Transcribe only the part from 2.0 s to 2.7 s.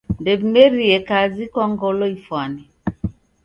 ifwane.